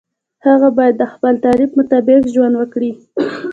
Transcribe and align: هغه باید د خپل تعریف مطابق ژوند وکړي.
هغه 0.45 0.69
باید 0.77 0.95
د 0.97 1.03
خپل 1.13 1.33
تعریف 1.45 1.71
مطابق 1.79 2.21
ژوند 2.33 2.53
وکړي. 2.57 2.91